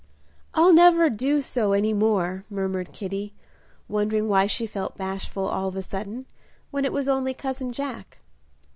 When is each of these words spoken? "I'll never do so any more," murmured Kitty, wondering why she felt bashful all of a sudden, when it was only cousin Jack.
"I'll 0.55 0.73
never 0.73 1.11
do 1.11 1.41
so 1.41 1.73
any 1.73 1.93
more," 1.93 2.43
murmured 2.49 2.91
Kitty, 2.91 3.35
wondering 3.87 4.27
why 4.27 4.47
she 4.47 4.65
felt 4.65 4.97
bashful 4.97 5.45
all 5.47 5.67
of 5.67 5.75
a 5.75 5.83
sudden, 5.83 6.25
when 6.71 6.85
it 6.85 6.91
was 6.91 7.07
only 7.07 7.35
cousin 7.35 7.71
Jack. 7.71 8.17